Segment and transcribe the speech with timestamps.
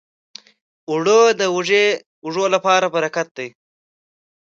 [0.89, 1.41] اوړه د
[2.25, 3.49] وږو لپاره برکت دی